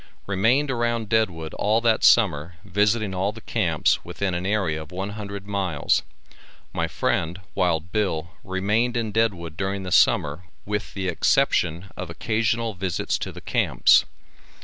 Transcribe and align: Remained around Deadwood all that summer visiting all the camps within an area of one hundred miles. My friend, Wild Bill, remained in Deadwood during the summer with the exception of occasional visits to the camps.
Remained 0.25 0.71
around 0.71 1.09
Deadwood 1.09 1.53
all 1.53 1.79
that 1.81 2.03
summer 2.03 2.55
visiting 2.65 3.13
all 3.13 3.31
the 3.31 3.39
camps 3.39 4.03
within 4.03 4.33
an 4.33 4.47
area 4.47 4.81
of 4.81 4.91
one 4.91 5.11
hundred 5.11 5.45
miles. 5.45 6.01
My 6.73 6.87
friend, 6.87 7.39
Wild 7.53 7.91
Bill, 7.91 8.31
remained 8.43 8.97
in 8.97 9.11
Deadwood 9.11 9.55
during 9.55 9.83
the 9.83 9.91
summer 9.91 10.45
with 10.65 10.95
the 10.95 11.07
exception 11.07 11.91
of 11.95 12.09
occasional 12.09 12.73
visits 12.73 13.19
to 13.19 13.31
the 13.31 13.41
camps. 13.41 14.05